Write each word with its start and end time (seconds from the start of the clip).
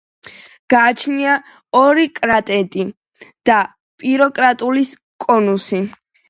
გააჩნია 0.73 1.35
ორი 1.79 2.05
კრატერი 2.19 2.85
და 3.51 3.59
პიროკლასტური 4.01 4.87
კონუსი. 5.27 5.85